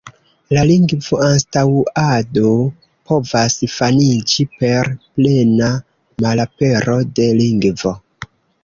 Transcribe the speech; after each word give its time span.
La 0.57 0.61
lingvo-anstaŭado 0.69 2.55
povas 3.11 3.59
finiĝi 3.75 4.49
per 4.57 4.93
plena 5.05 5.73
malapero 6.27 7.01
de 7.21 7.33
lingvo. 7.45 7.97